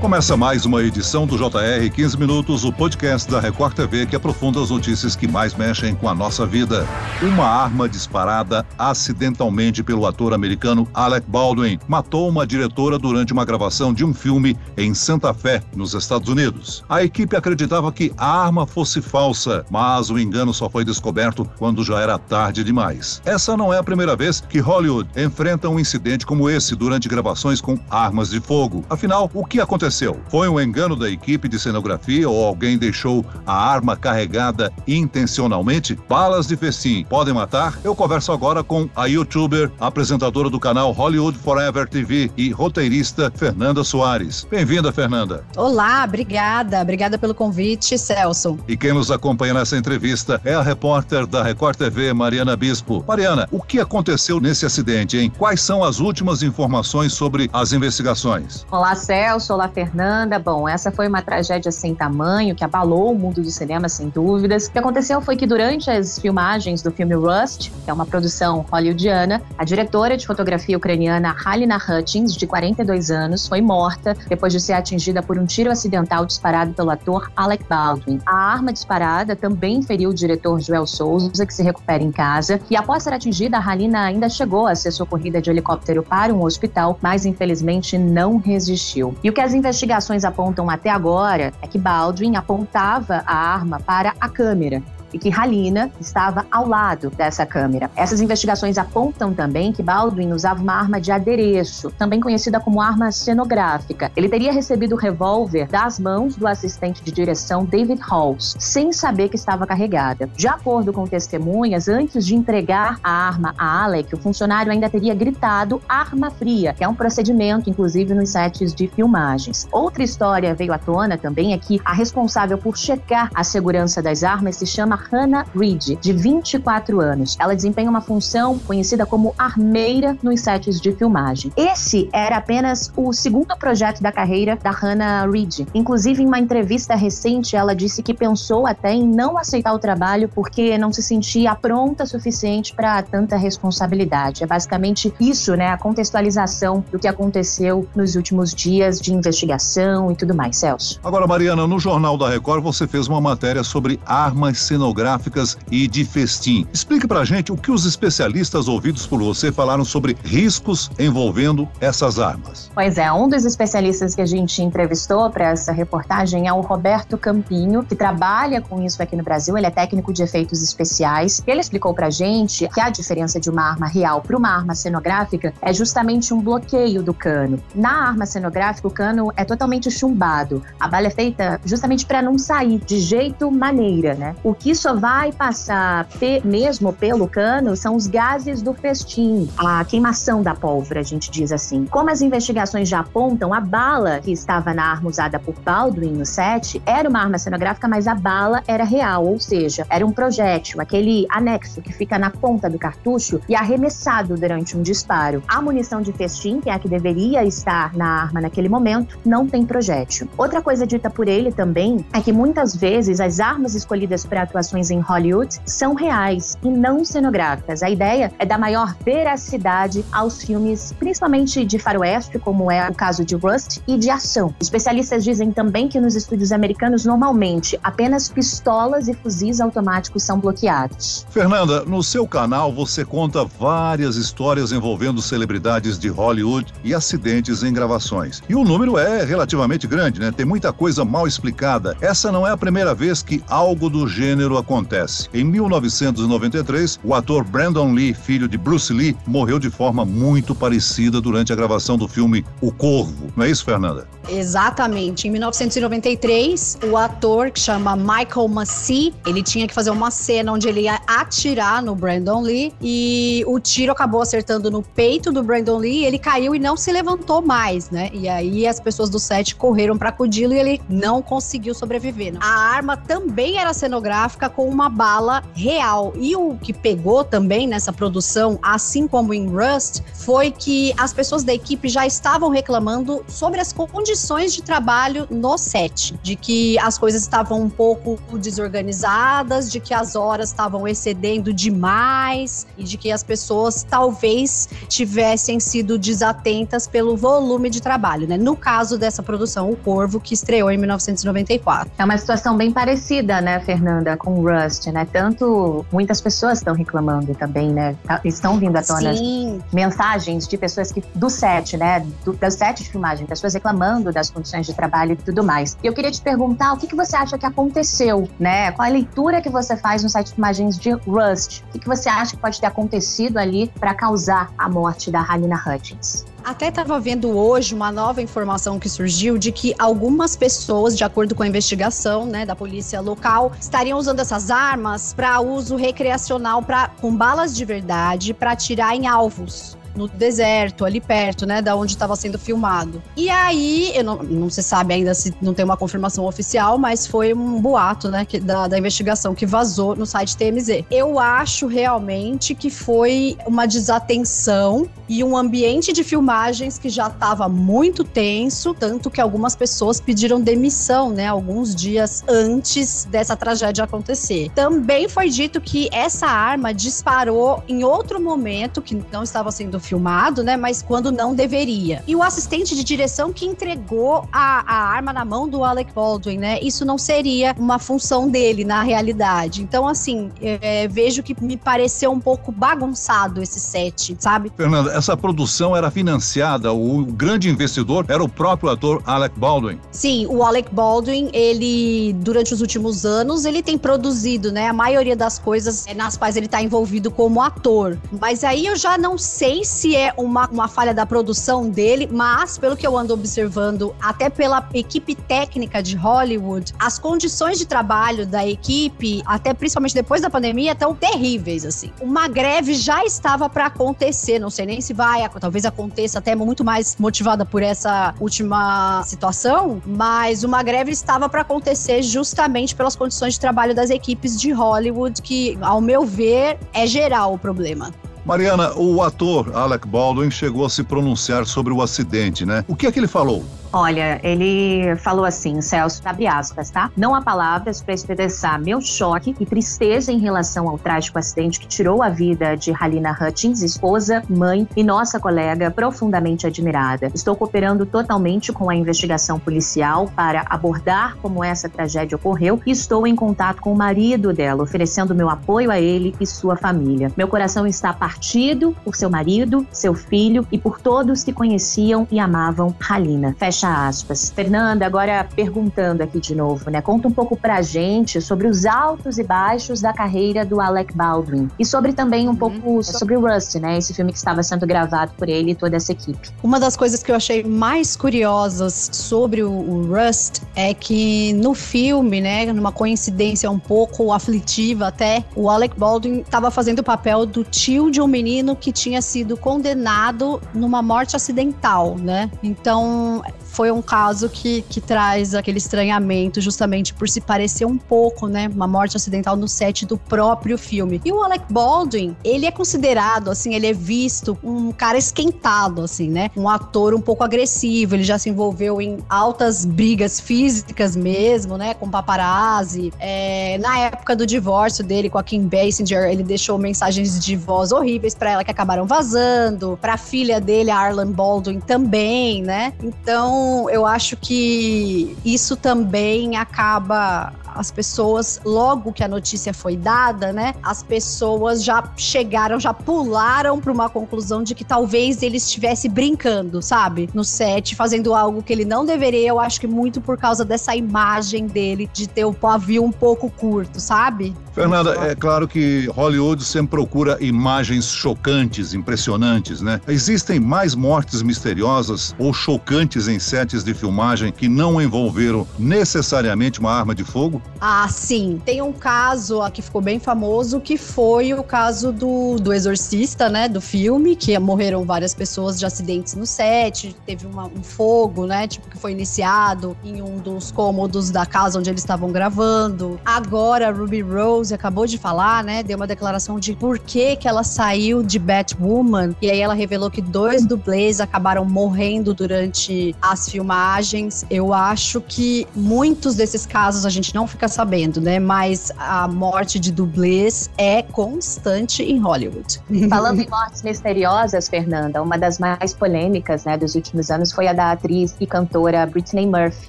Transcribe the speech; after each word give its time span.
Começa 0.00 0.36
mais 0.36 0.66
uma 0.66 0.82
edição 0.82 1.26
do 1.26 1.38
JR 1.38 1.90
15 1.92 2.18
Minutos, 2.18 2.64
o 2.64 2.72
podcast 2.72 3.28
da 3.30 3.40
Record 3.40 3.74
TV 3.74 4.04
que 4.04 4.14
aprofunda 4.14 4.62
as 4.62 4.68
notícias 4.68 5.16
que 5.16 5.26
mais 5.26 5.54
mexem 5.54 5.94
com 5.94 6.06
a 6.06 6.14
nossa 6.14 6.44
vida. 6.44 6.86
Uma 7.22 7.46
arma 7.46 7.88
disparada 7.88 8.64
acidentalmente 8.78 9.82
pelo 9.82 10.06
ator 10.06 10.34
americano 10.34 10.86
Alec 10.92 11.28
Baldwin 11.28 11.78
matou 11.88 12.28
uma 12.28 12.46
diretora 12.46 12.98
durante 12.98 13.32
uma 13.32 13.44
gravação 13.44 13.92
de 13.92 14.04
um 14.04 14.12
filme 14.12 14.54
em 14.76 14.92
Santa 14.92 15.32
Fé, 15.32 15.62
nos 15.74 15.94
Estados 15.94 16.28
Unidos. 16.28 16.84
A 16.90 17.02
equipe 17.02 17.34
acreditava 17.34 17.90
que 17.90 18.12
a 18.18 18.44
arma 18.44 18.66
fosse 18.66 19.00
falsa, 19.00 19.64
mas 19.70 20.10
o 20.10 20.18
engano 20.18 20.52
só 20.52 20.68
foi 20.68 20.84
descoberto 20.84 21.48
quando 21.58 21.82
já 21.82 21.98
era 22.00 22.18
tarde 22.18 22.62
demais. 22.62 23.22
Essa 23.24 23.56
não 23.56 23.72
é 23.72 23.78
a 23.78 23.82
primeira 23.82 24.14
vez 24.14 24.42
que 24.42 24.60
Hollywood 24.60 25.08
enfrenta 25.16 25.70
um 25.70 25.80
incidente 25.80 26.26
como 26.26 26.50
esse 26.50 26.76
durante 26.76 27.08
gravações 27.08 27.62
com 27.62 27.78
armas 27.90 28.28
de 28.28 28.40
fogo. 28.40 28.84
Afinal, 28.90 29.30
o 29.32 29.44
que 29.44 29.58
aconteceu? 29.58 29.85
Aconteceu? 29.86 30.20
Foi 30.28 30.48
um 30.48 30.60
engano 30.60 30.96
da 30.96 31.08
equipe 31.08 31.48
de 31.48 31.58
cenografia 31.58 32.28
ou 32.28 32.44
alguém 32.44 32.76
deixou 32.76 33.24
a 33.46 33.54
arma 33.54 33.96
carregada 33.96 34.72
intencionalmente? 34.86 35.96
Balas 36.08 36.46
de 36.46 36.56
festim 36.56 37.04
podem 37.08 37.32
matar? 37.32 37.78
Eu 37.84 37.94
converso 37.94 38.32
agora 38.32 38.64
com 38.64 38.88
a 38.96 39.06
youtuber, 39.06 39.70
apresentadora 39.78 40.50
do 40.50 40.58
canal 40.58 40.90
Hollywood 40.92 41.38
Forever 41.38 41.88
TV 41.88 42.30
e 42.36 42.50
roteirista 42.50 43.32
Fernanda 43.34 43.84
Soares. 43.84 44.46
Bem-vinda, 44.50 44.92
Fernanda. 44.92 45.44
Olá, 45.56 46.04
obrigada. 46.04 46.80
Obrigada 46.80 47.16
pelo 47.16 47.34
convite, 47.34 47.96
Celso. 47.96 48.58
E 48.66 48.76
quem 48.76 48.92
nos 48.92 49.10
acompanha 49.10 49.54
nessa 49.54 49.76
entrevista 49.76 50.40
é 50.44 50.54
a 50.54 50.62
repórter 50.62 51.26
da 51.26 51.42
Record 51.42 51.76
TV, 51.76 52.12
Mariana 52.12 52.56
Bispo. 52.56 53.04
Mariana, 53.06 53.48
o 53.52 53.62
que 53.62 53.78
aconteceu 53.78 54.40
nesse 54.40 54.66
acidente, 54.66 55.16
hein? 55.16 55.32
Quais 55.38 55.60
são 55.60 55.84
as 55.84 56.00
últimas 56.00 56.42
informações 56.42 57.12
sobre 57.12 57.48
as 57.52 57.72
investigações? 57.72 58.66
Olá, 58.70 58.94
Celso. 58.96 59.54
Olá, 59.54 59.68
Fernanda. 59.76 60.38
Bom, 60.38 60.66
essa 60.66 60.90
foi 60.90 61.06
uma 61.06 61.20
tragédia 61.20 61.70
sem 61.70 61.94
tamanho 61.94 62.54
que 62.54 62.64
abalou 62.64 63.12
o 63.12 63.14
mundo 63.14 63.42
do 63.42 63.50
cinema, 63.50 63.90
sem 63.90 64.08
dúvidas. 64.08 64.68
O 64.68 64.72
que 64.72 64.78
aconteceu 64.78 65.20
foi 65.20 65.36
que 65.36 65.46
durante 65.46 65.90
as 65.90 66.18
filmagens 66.18 66.80
do 66.80 66.90
filme 66.90 67.14
Rust, 67.14 67.70
que 67.84 67.90
é 67.90 67.92
uma 67.92 68.06
produção 68.06 68.64
hollywoodiana, 68.72 69.42
a 69.58 69.64
diretora 69.64 70.16
de 70.16 70.26
fotografia 70.26 70.78
ucraniana 70.78 71.36
Halina 71.44 71.76
Hutchins, 71.76 72.34
de 72.34 72.46
42 72.46 73.10
anos, 73.10 73.46
foi 73.46 73.60
morta 73.60 74.16
depois 74.30 74.50
de 74.50 74.60
ser 74.60 74.72
atingida 74.72 75.22
por 75.22 75.38
um 75.38 75.44
tiro 75.44 75.70
acidental 75.70 76.24
disparado 76.24 76.72
pelo 76.72 76.88
ator 76.88 77.30
Alec 77.36 77.62
Baldwin. 77.68 78.18
A 78.24 78.34
arma 78.34 78.72
disparada 78.72 79.36
também 79.36 79.82
feriu 79.82 80.08
o 80.08 80.14
diretor 80.14 80.58
Joel 80.58 80.86
Souza, 80.86 81.44
que 81.44 81.52
se 81.52 81.62
recupera 81.62 82.02
em 82.02 82.10
casa. 82.10 82.58
E 82.70 82.76
após 82.76 83.02
ser 83.02 83.12
atingida, 83.12 83.58
a 83.58 83.60
Halina 83.60 84.06
ainda 84.06 84.30
chegou 84.30 84.66
a 84.66 84.74
ser 84.74 84.90
socorrida 84.90 85.42
de 85.42 85.50
helicóptero 85.50 86.02
para 86.02 86.32
um 86.32 86.42
hospital, 86.42 86.98
mas 87.02 87.26
infelizmente 87.26 87.98
não 87.98 88.38
resistiu. 88.38 89.14
E 89.22 89.28
o 89.28 89.34
que 89.34 89.40
as 89.42 89.52
investigações 89.66 90.24
apontam 90.24 90.70
até 90.70 90.90
agora 90.90 91.52
é 91.60 91.66
que 91.66 91.76
Baldwin 91.76 92.36
apontava 92.36 93.24
a 93.26 93.34
arma 93.34 93.80
para 93.80 94.14
a 94.20 94.28
câmera 94.28 94.80
e 95.12 95.18
que 95.18 95.32
Halina 95.32 95.90
estava 96.00 96.46
ao 96.50 96.66
lado 96.66 97.10
dessa 97.10 97.46
câmera. 97.46 97.90
Essas 97.96 98.20
investigações 98.20 98.78
apontam 98.78 99.32
também 99.32 99.72
que 99.72 99.82
Baldwin 99.82 100.32
usava 100.32 100.62
uma 100.62 100.74
arma 100.74 101.00
de 101.00 101.12
adereço, 101.12 101.90
também 101.92 102.20
conhecida 102.20 102.60
como 102.60 102.80
arma 102.80 103.10
cenográfica. 103.12 104.10
Ele 104.16 104.28
teria 104.28 104.52
recebido 104.52 104.94
o 104.94 104.98
revólver 104.98 105.68
das 105.68 105.98
mãos 105.98 106.36
do 106.36 106.46
assistente 106.46 107.02
de 107.02 107.12
direção 107.12 107.64
David 107.64 108.00
Halls, 108.00 108.56
sem 108.58 108.92
saber 108.92 109.28
que 109.28 109.36
estava 109.36 109.66
carregada. 109.66 110.28
De 110.36 110.48
acordo 110.48 110.92
com 110.92 111.06
testemunhas, 111.06 111.88
antes 111.88 112.26
de 112.26 112.34
entregar 112.34 112.98
a 113.02 113.10
arma 113.10 113.54
a 113.56 113.84
Alec, 113.84 114.14
o 114.14 114.18
funcionário 114.18 114.72
ainda 114.72 114.88
teria 114.88 115.14
gritado 115.14 115.80
arma 115.88 116.30
fria, 116.30 116.74
que 116.74 116.84
é 116.84 116.88
um 116.88 116.94
procedimento, 116.94 117.70
inclusive, 117.70 118.14
nos 118.14 118.30
sets 118.30 118.74
de 118.74 118.88
filmagens. 118.88 119.66
Outra 119.70 120.02
história 120.02 120.54
veio 120.54 120.72
à 120.72 120.78
tona 120.78 121.16
também 121.16 121.52
é 121.52 121.58
que 121.58 121.80
a 121.84 121.92
responsável 121.92 122.58
por 122.58 122.76
checar 122.76 123.30
a 123.34 123.44
segurança 123.44 124.02
das 124.02 124.22
armas 124.22 124.56
se 124.56 124.66
chama 124.66 124.95
Hannah 124.96 125.46
Reed, 125.54 125.98
de 126.00 126.12
24 126.12 127.00
anos. 127.00 127.36
Ela 127.38 127.54
desempenha 127.54 127.90
uma 127.90 128.00
função 128.00 128.58
conhecida 128.58 129.06
como 129.06 129.34
armeira 129.38 130.16
nos 130.22 130.40
sets 130.40 130.80
de 130.80 130.92
filmagem. 130.92 131.52
Esse 131.56 132.08
era 132.12 132.38
apenas 132.38 132.90
o 132.96 133.12
segundo 133.12 133.56
projeto 133.56 134.02
da 134.02 134.10
carreira 134.10 134.56
da 134.56 134.70
Hannah 134.70 135.26
Reed. 135.30 135.66
Inclusive, 135.74 136.22
em 136.22 136.26
uma 136.26 136.38
entrevista 136.38 136.94
recente, 136.94 137.54
ela 137.54 137.74
disse 137.74 138.02
que 138.02 138.14
pensou 138.14 138.66
até 138.66 138.92
em 138.92 139.06
não 139.06 139.36
aceitar 139.36 139.72
o 139.74 139.78
trabalho 139.78 140.28
porque 140.28 140.78
não 140.78 140.92
se 140.92 141.02
sentia 141.02 141.54
pronta 141.54 142.04
o 142.04 142.06
suficiente 142.06 142.74
para 142.74 143.02
tanta 143.02 143.36
responsabilidade. 143.36 144.42
É 144.42 144.46
basicamente 144.46 145.12
isso, 145.20 145.54
né? 145.54 145.68
A 145.68 145.76
contextualização 145.76 146.84
do 146.90 146.98
que 146.98 147.06
aconteceu 147.06 147.86
nos 147.94 148.16
últimos 148.16 148.54
dias 148.54 149.00
de 149.00 149.12
investigação 149.12 150.10
e 150.10 150.16
tudo 150.16 150.34
mais, 150.34 150.56
Celso. 150.56 150.98
Agora, 151.04 151.26
Mariana, 151.26 151.66
no 151.66 151.78
Jornal 151.78 152.16
da 152.16 152.28
Record 152.28 152.62
você 152.62 152.86
fez 152.86 153.06
uma 153.08 153.20
matéria 153.20 153.62
sobre 153.62 154.00
armas 154.06 154.58
cenográficas 154.58 154.85
cenográficas 154.86 155.58
e 155.70 155.88
de 155.88 156.04
festim. 156.04 156.66
Explique 156.72 157.08
pra 157.08 157.24
gente 157.24 157.52
o 157.52 157.56
que 157.56 157.70
os 157.70 157.84
especialistas 157.84 158.68
ouvidos 158.68 159.06
por 159.06 159.20
você 159.20 159.50
falaram 159.50 159.84
sobre 159.84 160.16
riscos 160.22 160.90
envolvendo 160.98 161.68
essas 161.80 162.18
armas. 162.18 162.70
Pois 162.72 162.98
é, 162.98 163.10
um 163.10 163.28
dos 163.28 163.44
especialistas 163.44 164.14
que 164.14 164.20
a 164.20 164.26
gente 164.26 164.62
entrevistou 164.62 165.28
para 165.30 165.50
essa 165.50 165.72
reportagem 165.72 166.46
é 166.46 166.52
o 166.52 166.60
Roberto 166.60 167.18
Campinho, 167.18 167.82
que 167.82 167.96
trabalha 167.96 168.60
com 168.60 168.82
isso 168.82 169.02
aqui 169.02 169.16
no 169.16 169.24
Brasil. 169.24 169.56
Ele 169.56 169.66
é 169.66 169.70
técnico 169.70 170.12
de 170.12 170.22
efeitos 170.22 170.62
especiais. 170.62 171.42
Ele 171.46 171.60
explicou 171.60 171.92
pra 171.92 172.08
gente 172.10 172.68
que 172.68 172.80
a 172.80 172.88
diferença 172.88 173.40
de 173.40 173.50
uma 173.50 173.62
arma 173.62 173.86
real 173.86 174.20
para 174.20 174.36
uma 174.36 174.50
arma 174.50 174.74
cenográfica 174.74 175.52
é 175.60 175.72
justamente 175.72 176.32
um 176.32 176.40
bloqueio 176.40 177.02
do 177.02 177.12
cano. 177.12 177.60
Na 177.74 178.08
arma 178.08 178.26
cenográfica, 178.26 178.86
o 178.86 178.90
cano 178.90 179.32
é 179.36 179.44
totalmente 179.44 179.90
chumbado. 179.90 180.62
A 180.78 180.86
bala 180.86 181.08
é 181.08 181.10
feita 181.10 181.60
justamente 181.64 182.06
para 182.06 182.22
não 182.22 182.38
sair 182.38 182.78
de 182.78 182.98
jeito 183.00 183.50
maneira, 183.50 184.14
né? 184.14 184.36
O 184.44 184.54
que 184.54 184.75
só 184.76 184.94
vai 184.94 185.32
passar 185.32 186.06
mesmo 186.44 186.92
pelo 186.92 187.28
cano 187.28 187.76
são 187.76 187.94
os 187.94 188.06
gases 188.06 188.60
do 188.60 188.74
festim, 188.74 189.48
a 189.56 189.84
queimação 189.84 190.42
da 190.42 190.54
pólvora, 190.54 191.00
a 191.00 191.02
gente 191.02 191.30
diz 191.30 191.52
assim. 191.52 191.86
Como 191.86 192.10
as 192.10 192.20
investigações 192.20 192.88
já 192.88 193.00
apontam, 193.00 193.54
a 193.54 193.60
bala 193.60 194.20
que 194.20 194.32
estava 194.32 194.74
na 194.74 194.84
arma 194.84 195.08
usada 195.08 195.38
por 195.38 195.54
Baldwin 195.60 196.12
no 196.12 196.26
set 196.26 196.82
era 196.84 197.08
uma 197.08 197.20
arma 197.20 197.38
cenográfica, 197.38 197.88
mas 197.88 198.06
a 198.06 198.14
bala 198.14 198.62
era 198.66 198.84
real, 198.84 199.26
ou 199.26 199.38
seja, 199.38 199.86
era 199.88 200.04
um 200.04 200.12
projétil, 200.12 200.80
aquele 200.80 201.26
anexo 201.30 201.80
que 201.80 201.92
fica 201.92 202.18
na 202.18 202.30
ponta 202.30 202.68
do 202.68 202.78
cartucho 202.78 203.40
e 203.48 203.54
arremessado 203.54 204.34
durante 204.36 204.76
um 204.76 204.82
disparo. 204.82 205.42
A 205.46 205.62
munição 205.62 206.00
de 206.00 206.12
festim, 206.12 206.60
que 206.60 206.68
é 206.68 206.72
a 206.72 206.78
que 206.78 206.88
deveria 206.88 207.44
estar 207.44 207.94
na 207.96 208.22
arma 208.22 208.40
naquele 208.40 208.68
momento, 208.68 209.18
não 209.24 209.46
tem 209.46 209.64
projétil. 209.64 210.28
Outra 210.36 210.60
coisa 210.60 210.86
dita 210.86 211.08
por 211.08 211.28
ele 211.28 211.52
também 211.52 212.04
é 212.12 212.20
que 212.20 212.32
muitas 212.32 212.74
vezes 212.74 213.20
as 213.20 213.40
armas 213.40 213.74
escolhidas 213.74 214.24
para 214.24 214.42
atuação 214.42 214.65
gravações 214.66 214.90
em 214.90 215.00
Hollywood 215.00 215.60
são 215.64 215.94
reais 215.94 216.56
e 216.62 216.68
não 216.68 217.04
cenográficas. 217.04 217.82
A 217.82 217.90
ideia 217.90 218.32
é 218.38 218.44
dar 218.44 218.58
maior 218.58 218.96
veracidade 219.04 220.04
aos 220.10 220.42
filmes, 220.42 220.92
principalmente 220.98 221.64
de 221.64 221.78
faroeste, 221.78 222.38
como 222.38 222.70
é 222.70 222.88
o 222.88 222.94
caso 222.94 223.24
de 223.24 223.34
Rust, 223.36 223.78
e 223.86 223.96
de 223.96 224.10
ação. 224.10 224.54
Especialistas 224.60 225.22
dizem 225.22 225.52
também 225.52 225.88
que 225.88 226.00
nos 226.00 226.16
estúdios 226.16 226.52
americanos, 226.52 227.04
normalmente, 227.04 227.78
apenas 227.82 228.28
pistolas 228.28 229.08
e 229.08 229.14
fuzis 229.14 229.60
automáticos 229.60 230.22
são 230.22 230.40
bloqueados. 230.40 231.26
Fernanda, 231.30 231.84
no 231.84 232.02
seu 232.02 232.26
canal 232.26 232.72
você 232.72 233.04
conta 233.04 233.44
várias 233.44 234.16
histórias 234.16 234.72
envolvendo 234.72 235.22
celebridades 235.22 235.98
de 235.98 236.08
Hollywood 236.08 236.72
e 236.82 236.94
acidentes 236.94 237.62
em 237.62 237.72
gravações. 237.72 238.42
E 238.48 238.54
o 238.54 238.64
número 238.64 238.98
é 238.98 239.24
relativamente 239.24 239.86
grande, 239.86 240.18
né? 240.20 240.32
Tem 240.32 240.46
muita 240.46 240.72
coisa 240.72 241.04
mal 241.04 241.26
explicada. 241.26 241.96
Essa 242.00 242.32
não 242.32 242.46
é 242.46 242.50
a 242.50 242.56
primeira 242.56 242.94
vez 242.94 243.22
que 243.22 243.42
algo 243.48 243.88
do 243.88 244.08
gênero 244.08 244.55
acontece. 244.58 245.28
Em 245.32 245.44
1993, 245.44 247.00
o 247.02 247.14
ator 247.14 247.44
Brandon 247.44 247.92
Lee, 247.92 248.14
filho 248.14 248.48
de 248.48 248.56
Bruce 248.56 248.92
Lee, 248.92 249.16
morreu 249.26 249.58
de 249.58 249.70
forma 249.70 250.04
muito 250.04 250.54
parecida 250.54 251.20
durante 251.20 251.52
a 251.52 251.56
gravação 251.56 251.96
do 251.96 252.08
filme 252.08 252.44
O 252.60 252.72
Corvo. 252.72 253.32
Não 253.36 253.44
é 253.44 253.50
isso, 253.50 253.64
Fernanda? 253.64 254.08
Exatamente. 254.28 255.28
Em 255.28 255.30
1993, 255.30 256.78
o 256.90 256.96
ator 256.96 257.50
que 257.50 257.60
chama 257.60 257.96
Michael 257.96 258.48
Massey, 258.48 259.14
ele 259.26 259.42
tinha 259.42 259.66
que 259.66 259.74
fazer 259.74 259.90
uma 259.90 260.10
cena 260.10 260.52
onde 260.52 260.68
ele 260.68 260.82
ia 260.82 261.00
atirar 261.06 261.82
no 261.82 261.94
Brandon 261.94 262.42
Lee 262.42 262.72
e 262.80 263.44
o 263.46 263.60
tiro 263.60 263.92
acabou 263.92 264.20
acertando 264.20 264.70
no 264.70 264.82
peito 264.82 265.32
do 265.32 265.42
Brandon 265.42 265.78
Lee, 265.78 266.04
ele 266.04 266.18
caiu 266.18 266.54
e 266.54 266.58
não 266.58 266.76
se 266.76 266.90
levantou 266.90 267.40
mais, 267.40 267.90
né? 267.90 268.10
E 268.12 268.28
aí 268.28 268.66
as 268.66 268.80
pessoas 268.80 269.08
do 269.08 269.18
set 269.18 269.54
correram 269.54 269.96
para 269.96 270.08
acudi-lo 270.08 270.54
e 270.54 270.58
ele 270.58 270.80
não 270.88 271.22
conseguiu 271.22 271.74
sobreviver. 271.74 272.34
A 272.40 272.74
arma 272.74 272.96
também 272.96 273.58
era 273.58 273.72
cenográfica 273.72 274.45
com 274.48 274.68
uma 274.68 274.88
bala 274.88 275.42
real. 275.54 276.12
E 276.16 276.36
o 276.36 276.56
que 276.56 276.72
pegou 276.72 277.24
também 277.24 277.66
nessa 277.66 277.92
produção, 277.92 278.58
assim 278.62 279.06
como 279.06 279.32
em 279.32 279.48
Rust, 279.48 280.00
foi 280.14 280.50
que 280.50 280.94
as 280.96 281.12
pessoas 281.12 281.44
da 281.44 281.52
equipe 281.52 281.88
já 281.88 282.06
estavam 282.06 282.50
reclamando 282.50 283.24
sobre 283.28 283.60
as 283.60 283.72
condições 283.72 284.54
de 284.54 284.62
trabalho 284.62 285.26
no 285.30 285.56
set, 285.58 286.14
de 286.22 286.36
que 286.36 286.78
as 286.78 286.98
coisas 286.98 287.22
estavam 287.22 287.62
um 287.62 287.70
pouco 287.70 288.18
desorganizadas, 288.38 289.70
de 289.70 289.80
que 289.80 289.94
as 289.94 290.16
horas 290.16 290.50
estavam 290.50 290.86
excedendo 290.86 291.52
demais 291.52 292.66
e 292.76 292.84
de 292.84 292.96
que 292.96 293.10
as 293.10 293.22
pessoas 293.22 293.82
talvez 293.82 294.68
tivessem 294.88 295.60
sido 295.60 295.98
desatentas 295.98 296.86
pelo 296.86 297.16
volume 297.16 297.70
de 297.70 297.80
trabalho, 297.80 298.26
né? 298.26 298.36
No 298.36 298.56
caso 298.56 298.98
dessa 298.98 299.22
produção, 299.22 299.70
O 299.70 299.76
Corvo, 299.76 300.20
que 300.20 300.34
estreou 300.34 300.70
em 300.70 300.78
1994. 300.78 301.90
É 301.98 302.04
uma 302.04 302.16
situação 302.18 302.56
bem 302.56 302.70
parecida, 302.70 303.40
né, 303.40 303.60
Fernanda, 303.60 304.16
com 304.16 304.35
Rust, 304.40 304.86
né? 304.88 305.06
Tanto 305.10 305.84
muitas 305.92 306.20
pessoas 306.20 306.58
estão 306.58 306.74
reclamando 306.74 307.34
também, 307.34 307.72
né? 307.72 307.96
Tá, 308.04 308.20
estão 308.24 308.58
vindo 308.58 308.76
à 308.76 308.82
tona 308.82 309.14
Sim. 309.14 309.60
mensagens 309.72 310.46
de 310.46 310.56
pessoas 310.56 310.92
que 310.92 311.02
do 311.14 311.30
set, 311.30 311.76
né, 311.76 312.06
do, 312.24 312.32
do 312.32 312.50
set 312.50 312.82
de 312.82 312.90
filmagem, 312.90 313.26
pessoas 313.26 313.54
reclamando 313.54 314.12
das 314.12 314.30
condições 314.30 314.66
de 314.66 314.74
trabalho 314.74 315.12
e 315.12 315.16
tudo 315.16 315.42
mais. 315.42 315.76
E 315.82 315.86
eu 315.86 315.92
queria 315.92 316.10
te 316.10 316.20
perguntar 316.20 316.72
o 316.72 316.76
que, 316.76 316.86
que 316.86 316.96
você 316.96 317.16
acha 317.16 317.38
que 317.38 317.46
aconteceu, 317.46 318.28
né? 318.38 318.72
Qual 318.72 318.86
a 318.86 318.90
leitura 318.90 319.40
que 319.40 319.48
você 319.48 319.76
faz 319.76 320.02
no 320.02 320.08
set 320.08 320.26
de 320.26 320.32
filmagens 320.34 320.78
de 320.78 320.90
Rust? 320.90 321.62
O 321.68 321.72
que, 321.72 321.78
que 321.80 321.88
você 321.88 322.08
acha 322.08 322.36
que 322.36 322.42
pode 322.42 322.60
ter 322.60 322.66
acontecido 322.66 323.38
ali 323.38 323.70
para 323.78 323.94
causar 323.94 324.50
a 324.58 324.68
morte 324.68 325.10
da 325.10 325.20
Halina 325.20 325.60
Hutchins? 325.66 326.24
Até 326.46 326.68
estava 326.68 327.00
vendo 327.00 327.36
hoje 327.36 327.74
uma 327.74 327.90
nova 327.90 328.22
informação 328.22 328.78
que 328.78 328.88
surgiu 328.88 329.36
de 329.36 329.50
que 329.50 329.74
algumas 329.80 330.36
pessoas, 330.36 330.96
de 330.96 331.02
acordo 331.02 331.34
com 331.34 331.42
a 331.42 331.46
investigação 331.48 332.24
né, 332.24 332.46
da 332.46 332.54
polícia 332.54 333.00
local, 333.00 333.50
estariam 333.60 333.98
usando 333.98 334.20
essas 334.20 334.48
armas 334.48 335.12
para 335.12 335.40
uso 335.40 335.74
recreacional 335.74 336.62
pra, 336.62 336.86
com 337.00 337.12
balas 337.16 337.52
de 337.52 337.64
verdade 337.64 338.32
para 338.32 338.52
atirar 338.52 338.94
em 338.94 339.08
alvos 339.08 339.75
no 339.96 340.08
deserto, 340.08 340.84
ali 340.84 341.00
perto, 341.00 341.46
né, 341.46 341.62
da 341.62 341.74
onde 341.74 341.92
estava 341.92 342.14
sendo 342.16 342.38
filmado. 342.38 343.02
E 343.16 343.28
aí, 343.30 343.92
eu 343.94 344.04
não, 344.04 344.22
não 344.22 344.50
se 344.50 344.62
sabe 344.62 344.94
ainda 344.94 345.14
se 345.14 345.34
não 345.40 345.54
tem 345.54 345.64
uma 345.64 345.76
confirmação 345.76 346.26
oficial, 346.26 346.78
mas 346.78 347.06
foi 347.06 347.32
um 347.32 347.60
boato, 347.60 348.08
né, 348.08 348.24
que, 348.24 348.38
da, 348.38 348.68
da 348.68 348.78
investigação 348.78 349.34
que 349.34 349.46
vazou 349.46 349.96
no 349.96 350.06
site 350.06 350.36
TMZ. 350.36 350.84
Eu 350.90 351.18
acho 351.18 351.66
realmente 351.66 352.54
que 352.54 352.70
foi 352.70 353.36
uma 353.46 353.66
desatenção 353.66 354.88
e 355.08 355.22
um 355.22 355.36
ambiente 355.36 355.92
de 355.92 356.02
filmagens 356.02 356.78
que 356.78 356.88
já 356.88 357.06
estava 357.06 357.48
muito 357.48 358.04
tenso, 358.04 358.74
tanto 358.74 359.10
que 359.10 359.20
algumas 359.20 359.54
pessoas 359.54 360.00
pediram 360.00 360.40
demissão, 360.40 361.10
né, 361.10 361.26
alguns 361.26 361.74
dias 361.74 362.24
antes 362.28 363.06
dessa 363.10 363.36
tragédia 363.36 363.84
acontecer. 363.84 364.50
Também 364.54 365.08
foi 365.08 365.28
dito 365.28 365.60
que 365.60 365.88
essa 365.92 366.26
arma 366.26 366.74
disparou 366.74 367.62
em 367.68 367.84
outro 367.84 368.20
momento 368.20 368.82
que 368.82 369.00
não 369.12 369.22
estava 369.22 369.50
sendo 369.50 369.78
filmado, 369.86 370.42
né? 370.42 370.56
Mas 370.56 370.82
quando 370.82 371.10
não 371.10 371.34
deveria. 371.34 372.02
E 372.06 372.14
o 372.14 372.22
assistente 372.22 372.74
de 372.74 372.84
direção 372.84 373.32
que 373.32 373.46
entregou 373.46 374.28
a, 374.32 374.64
a 374.66 374.88
arma 374.88 375.12
na 375.12 375.24
mão 375.24 375.48
do 375.48 375.64
Alec 375.64 375.92
Baldwin, 375.92 376.38
né? 376.38 376.58
Isso 376.60 376.84
não 376.84 376.98
seria 376.98 377.54
uma 377.58 377.78
função 377.78 378.28
dele 378.28 378.64
na 378.64 378.82
realidade. 378.82 379.62
Então, 379.62 379.86
assim, 379.86 380.30
é, 380.40 380.88
vejo 380.88 381.22
que 381.22 381.36
me 381.42 381.56
pareceu 381.56 382.10
um 382.10 382.20
pouco 382.20 382.50
bagunçado 382.50 383.42
esse 383.42 383.60
set, 383.60 384.16
sabe? 384.18 384.52
Fernanda, 384.56 384.92
essa 384.92 385.16
produção 385.16 385.76
era 385.76 385.90
financiada, 385.90 386.72
o 386.72 387.04
grande 387.04 387.48
investidor 387.48 388.04
era 388.08 388.22
o 388.22 388.28
próprio 388.28 388.70
ator 388.70 389.02
Alec 389.06 389.38
Baldwin. 389.38 389.78
Sim, 389.90 390.26
o 390.26 390.42
Alec 390.42 390.74
Baldwin, 390.74 391.30
ele, 391.32 392.12
durante 392.20 392.52
os 392.52 392.60
últimos 392.60 393.04
anos, 393.04 393.44
ele 393.44 393.62
tem 393.62 393.78
produzido, 393.78 394.50
né? 394.50 394.68
A 394.68 394.72
maioria 394.72 395.16
das 395.16 395.38
coisas 395.38 395.86
nas 395.94 396.16
quais 396.16 396.36
ele 396.36 396.48
tá 396.48 396.62
envolvido 396.62 397.10
como 397.10 397.40
ator. 397.40 397.98
Mas 398.20 398.44
aí 398.44 398.66
eu 398.66 398.76
já 398.76 398.98
não 398.98 399.16
sei 399.18 399.64
se 399.76 399.94
é 399.94 400.12
uma, 400.16 400.48
uma 400.48 400.68
falha 400.68 400.94
da 400.94 401.04
produção 401.04 401.68
dele, 401.68 402.08
mas 402.10 402.56
pelo 402.56 402.76
que 402.76 402.86
eu 402.86 402.96
ando 402.96 403.12
observando, 403.12 403.94
até 404.00 404.30
pela 404.30 404.66
equipe 404.72 405.14
técnica 405.14 405.82
de 405.82 405.94
Hollywood, 405.94 406.72
as 406.78 406.98
condições 406.98 407.58
de 407.58 407.66
trabalho 407.66 408.26
da 408.26 408.46
equipe, 408.46 409.22
até 409.26 409.52
principalmente 409.52 409.94
depois 409.94 410.22
da 410.22 410.30
pandemia, 410.30 410.72
estão 410.72 410.94
terríveis, 410.94 411.64
assim. 411.66 411.92
Uma 412.00 412.26
greve 412.26 412.72
já 412.72 413.04
estava 413.04 413.50
para 413.50 413.66
acontecer, 413.66 414.38
não 414.38 414.48
sei 414.48 414.64
nem 414.64 414.80
se 414.80 414.94
vai, 414.94 415.28
talvez 415.38 415.66
aconteça 415.66 416.18
até 416.18 416.34
muito 416.34 416.64
mais 416.64 416.96
motivada 416.98 417.44
por 417.44 417.62
essa 417.62 418.14
última 418.18 419.02
situação, 419.04 419.82
mas 419.86 420.42
uma 420.42 420.62
greve 420.62 420.90
estava 420.90 421.28
para 421.28 421.42
acontecer 421.42 422.02
justamente 422.02 422.74
pelas 422.74 422.96
condições 422.96 423.34
de 423.34 423.40
trabalho 423.40 423.74
das 423.74 423.90
equipes 423.90 424.40
de 424.40 424.52
Hollywood, 424.52 425.20
que, 425.20 425.58
ao 425.60 425.82
meu 425.82 426.06
ver, 426.06 426.58
é 426.72 426.86
geral 426.86 427.34
o 427.34 427.38
problema. 427.38 427.92
Mariana, 428.26 428.72
o 428.74 429.04
ator 429.04 429.54
Alec 429.54 429.86
Baldwin 429.86 430.32
chegou 430.32 430.66
a 430.66 430.68
se 430.68 430.82
pronunciar 430.82 431.46
sobre 431.46 431.72
o 431.72 431.80
acidente, 431.80 432.44
né? 432.44 432.64
O 432.66 432.74
que 432.74 432.88
é 432.88 432.90
que 432.90 432.98
ele 432.98 433.06
falou? 433.06 433.44
Olha, 433.78 434.18
ele 434.22 434.96
falou 434.96 435.26
assim, 435.26 435.60
Celso, 435.60 436.00
abre 436.02 436.26
aspas, 436.26 436.70
tá? 436.70 436.90
Não 436.96 437.14
há 437.14 437.20
palavras 437.20 437.82
para 437.82 437.92
expressar 437.92 438.58
meu 438.58 438.80
choque 438.80 439.36
e 439.38 439.44
tristeza 439.44 440.10
em 440.10 440.18
relação 440.18 440.66
ao 440.66 440.78
trágico 440.78 441.18
acidente 441.18 441.60
que 441.60 441.68
tirou 441.68 442.02
a 442.02 442.08
vida 442.08 442.56
de 442.56 442.72
Halina 442.72 443.14
Hutchins, 443.20 443.60
esposa, 443.60 444.22
mãe 444.30 444.66
e 444.74 444.82
nossa 444.82 445.20
colega 445.20 445.70
profundamente 445.70 446.46
admirada. 446.46 447.10
Estou 447.14 447.36
cooperando 447.36 447.84
totalmente 447.84 448.50
com 448.50 448.70
a 448.70 448.74
investigação 448.74 449.38
policial 449.38 450.10
para 450.16 450.46
abordar 450.48 451.14
como 451.16 451.44
essa 451.44 451.68
tragédia 451.68 452.16
ocorreu 452.16 452.58
e 452.64 452.70
estou 452.70 453.06
em 453.06 453.14
contato 453.14 453.60
com 453.60 453.74
o 453.74 453.76
marido 453.76 454.32
dela, 454.32 454.62
oferecendo 454.62 455.14
meu 455.14 455.28
apoio 455.28 455.70
a 455.70 455.78
ele 455.78 456.14
e 456.18 456.26
sua 456.26 456.56
família. 456.56 457.12
Meu 457.14 457.28
coração 457.28 457.66
está 457.66 457.92
partido 457.92 458.74
por 458.82 458.96
seu 458.96 459.10
marido, 459.10 459.66
seu 459.70 459.92
filho 459.92 460.46
e 460.50 460.56
por 460.56 460.80
todos 460.80 461.22
que 461.22 461.32
conheciam 461.34 462.08
e 462.10 462.18
amavam 462.18 462.74
Halina. 462.88 463.36
Fecha 463.38 463.65
Fecha 463.66 463.88
aspas. 463.88 464.30
Fernanda, 464.30 464.86
agora 464.86 465.26
perguntando 465.34 466.02
aqui 466.02 466.20
de 466.20 466.34
novo, 466.34 466.70
né? 466.70 466.80
Conta 466.80 467.08
um 467.08 467.12
pouco 467.12 467.36
pra 467.36 467.60
gente 467.62 468.20
sobre 468.20 468.46
os 468.46 468.64
altos 468.64 469.18
e 469.18 469.24
baixos 469.24 469.80
da 469.80 469.92
carreira 469.92 470.44
do 470.44 470.60
Alec 470.60 470.94
Baldwin 470.94 471.50
e 471.58 471.64
sobre 471.64 471.92
também 471.92 472.26
um 472.26 472.30
uhum. 472.30 472.36
pouco 472.36 472.82
sobre 472.82 473.16
o 473.16 473.20
Rust, 473.20 473.56
né? 473.56 473.78
Esse 473.78 473.92
filme 473.92 474.12
que 474.12 474.18
estava 474.18 474.42
sendo 474.42 474.66
gravado 474.66 475.12
por 475.16 475.28
ele 475.28 475.52
e 475.52 475.54
toda 475.54 475.76
essa 475.76 475.92
equipe. 475.92 476.30
Uma 476.42 476.60
das 476.60 476.76
coisas 476.76 477.02
que 477.02 477.10
eu 477.10 477.16
achei 477.16 477.42
mais 477.42 477.96
curiosas 477.96 478.90
sobre 478.92 479.42
o, 479.42 479.50
o 479.50 479.94
Rust 479.94 480.42
é 480.54 480.72
que 480.72 481.32
no 481.34 481.54
filme, 481.54 482.20
né, 482.20 482.52
numa 482.52 482.72
coincidência 482.72 483.50
um 483.50 483.58
pouco 483.58 484.12
aflitiva 484.12 484.88
até, 484.88 485.24
o 485.34 485.50
Alec 485.50 485.78
Baldwin 485.78 486.20
estava 486.20 486.50
fazendo 486.50 486.80
o 486.80 486.84
papel 486.84 487.26
do 487.26 487.42
tio 487.42 487.90
de 487.90 488.00
um 488.00 488.06
menino 488.06 488.54
que 488.54 488.70
tinha 488.70 489.02
sido 489.02 489.36
condenado 489.36 490.40
numa 490.54 490.82
morte 490.82 491.16
acidental, 491.16 491.96
né? 491.98 492.30
Então, 492.42 493.22
foi 493.56 493.70
um 493.70 493.80
caso 493.80 494.28
que, 494.28 494.60
que 494.68 494.82
traz 494.82 495.34
aquele 495.34 495.56
estranhamento, 495.56 496.42
justamente 496.42 496.92
por 496.92 497.08
se 497.08 497.22
parecer 497.22 497.64
um 497.64 497.78
pouco, 497.78 498.28
né? 498.28 498.50
Uma 498.54 498.66
morte 498.66 498.98
acidental 498.98 499.34
no 499.34 499.48
set 499.48 499.86
do 499.86 499.96
próprio 499.96 500.58
filme. 500.58 501.00
E 501.02 501.10
o 501.10 501.22
Alec 501.22 501.50
Baldwin, 501.50 502.14
ele 502.22 502.44
é 502.44 502.50
considerado, 502.50 503.30
assim, 503.30 503.54
ele 503.54 503.66
é 503.66 503.72
visto 503.72 504.36
um 504.44 504.72
cara 504.72 504.98
esquentado, 504.98 505.80
assim, 505.80 506.10
né? 506.10 506.30
Um 506.36 506.50
ator 506.50 506.94
um 506.94 507.00
pouco 507.00 507.24
agressivo. 507.24 507.94
Ele 507.94 508.04
já 508.04 508.18
se 508.18 508.28
envolveu 508.28 508.78
em 508.78 508.98
altas 509.08 509.64
brigas 509.64 510.20
físicas 510.20 510.94
mesmo, 510.94 511.56
né? 511.56 511.72
Com 511.72 511.88
paparazzi. 511.88 512.92
É, 513.00 513.56
na 513.56 513.78
época 513.78 514.14
do 514.14 514.26
divórcio 514.26 514.84
dele 514.84 515.08
com 515.08 515.16
a 515.16 515.22
Kim 515.22 515.48
Basinger, 515.48 516.10
ele 516.10 516.22
deixou 516.22 516.58
mensagens 516.58 517.18
de 517.18 517.36
voz 517.36 517.72
horríveis 517.72 518.14
para 518.14 518.32
ela 518.32 518.44
que 518.44 518.50
acabaram 518.50 518.86
vazando. 518.86 519.78
Pra 519.80 519.96
filha 519.96 520.42
dele, 520.42 520.70
a 520.70 520.76
Arlen 520.76 521.10
Baldwin, 521.10 521.58
também, 521.60 522.42
né? 522.42 522.74
Então, 522.82 523.45
então, 523.46 523.70
eu 523.70 523.86
acho 523.86 524.16
que 524.16 525.16
isso 525.24 525.56
também 525.56 526.36
acaba 526.36 527.32
as 527.56 527.70
pessoas, 527.70 528.40
logo 528.44 528.92
que 528.92 529.02
a 529.02 529.08
notícia 529.08 529.52
foi 529.54 529.76
dada, 529.76 530.32
né? 530.32 530.54
As 530.62 530.82
pessoas 530.82 531.64
já 531.64 531.82
chegaram, 531.96 532.60
já 532.60 532.74
pularam 532.74 533.60
para 533.60 533.72
uma 533.72 533.88
conclusão 533.88 534.42
de 534.42 534.54
que 534.54 534.64
talvez 534.64 535.22
ele 535.22 535.38
estivesse 535.38 535.88
brincando, 535.88 536.60
sabe? 536.60 537.08
No 537.14 537.24
set, 537.24 537.74
fazendo 537.74 538.14
algo 538.14 538.42
que 538.42 538.52
ele 538.52 538.64
não 538.64 538.84
deveria. 538.84 539.28
Eu 539.28 539.40
acho 539.40 539.60
que 539.60 539.66
muito 539.66 540.00
por 540.00 540.18
causa 540.18 540.44
dessa 540.44 540.76
imagem 540.76 541.46
dele 541.46 541.88
de 541.92 542.06
ter 542.06 542.24
o 542.24 542.32
pavio 542.32 542.84
um 542.84 542.92
pouco 542.92 543.30
curto, 543.30 543.80
sabe? 543.80 544.34
Fernanda, 544.52 544.94
é 545.06 545.14
claro 545.14 545.46
que 545.46 545.86
Hollywood 545.86 546.42
sempre 546.44 546.70
procura 546.70 547.18
imagens 547.20 547.86
chocantes, 547.86 548.74
impressionantes, 548.74 549.60
né? 549.60 549.80
Existem 549.86 550.40
mais 550.40 550.74
mortes 550.74 551.22
misteriosas 551.22 552.14
ou 552.18 552.32
chocantes 552.32 553.08
em 553.08 553.18
sets 553.18 553.62
de 553.62 553.74
filmagem 553.74 554.32
que 554.32 554.48
não 554.48 554.80
envolveram 554.80 555.46
necessariamente 555.58 556.60
uma 556.60 556.72
arma 556.72 556.94
de 556.94 557.04
fogo? 557.04 557.42
Ah, 557.60 557.88
sim. 557.88 558.40
Tem 558.44 558.60
um 558.60 558.72
caso 558.72 559.40
que 559.50 559.62
ficou 559.62 559.80
bem 559.80 559.98
famoso, 559.98 560.60
que 560.60 560.76
foi 560.76 561.32
o 561.32 561.42
caso 561.42 561.92
do, 561.92 562.36
do 562.36 562.52
Exorcista, 562.52 563.28
né? 563.28 563.48
Do 563.48 563.60
filme, 563.60 564.14
que 564.14 564.38
morreram 564.38 564.84
várias 564.84 565.14
pessoas 565.14 565.58
de 565.58 565.64
acidentes 565.64 566.14
no 566.14 566.26
set, 566.26 566.94
teve 567.06 567.26
uma, 567.26 567.46
um 567.46 567.62
fogo, 567.62 568.26
né? 568.26 568.46
Tipo, 568.46 568.68
que 568.68 568.76
foi 568.76 568.92
iniciado 568.92 569.76
em 569.84 570.02
um 570.02 570.18
dos 570.18 570.50
cômodos 570.50 571.10
da 571.10 571.24
casa 571.24 571.58
onde 571.58 571.70
eles 571.70 571.80
estavam 571.80 572.12
gravando. 572.12 573.00
Agora, 573.04 573.70
Ruby 573.70 574.02
Rose 574.02 574.52
acabou 574.52 574.86
de 574.86 574.98
falar, 574.98 575.42
né? 575.42 575.62
Deu 575.62 575.76
uma 575.76 575.86
declaração 575.86 576.38
de 576.38 576.54
por 576.54 576.78
que, 576.78 577.16
que 577.16 577.26
ela 577.26 577.42
saiu 577.42 578.02
de 578.02 578.18
Batwoman. 578.18 579.14
E 579.22 579.30
aí 579.30 579.40
ela 579.40 579.54
revelou 579.54 579.90
que 579.90 580.02
dois 580.02 580.44
dublês 580.44 581.00
acabaram 581.00 581.44
morrendo 581.44 582.12
durante 582.12 582.94
as 583.00 583.28
filmagens. 583.28 584.24
Eu 584.30 584.52
acho 584.52 585.00
que 585.00 585.46
muitos 585.54 586.14
desses 586.14 586.44
casos 586.44 586.84
a 586.84 586.90
gente 586.90 587.14
não 587.14 587.26
fica 587.36 587.46
fica 587.46 587.48
sabendo, 587.48 588.00
né? 588.00 588.18
Mas 588.18 588.72
a 588.76 589.06
morte 589.06 589.58
de 589.58 589.70
dublês 589.70 590.50
é 590.58 590.82
constante 590.82 591.82
em 591.82 591.98
Hollywood. 591.98 592.60
Falando 592.88 593.20
em 593.20 593.28
mortes 593.28 593.62
misteriosas, 593.62 594.48
Fernanda, 594.48 595.02
uma 595.02 595.16
das 595.16 595.38
mais 595.38 595.72
polêmicas 595.72 596.44
né, 596.44 596.56
dos 596.56 596.74
últimos 596.74 597.10
anos 597.10 597.32
foi 597.32 597.46
a 597.46 597.52
da 597.52 597.72
atriz 597.72 598.16
e 598.20 598.26
cantora 598.26 598.84
Britney 598.86 599.26
Murphy, 599.26 599.66